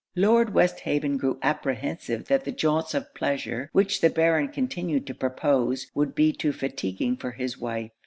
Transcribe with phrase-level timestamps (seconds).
[0.15, 5.91] Lord Westhaven grew apprehensive that the jaunts of pleasure which the Baron continued to propose
[5.93, 7.91] would be too fatigueing for his wife.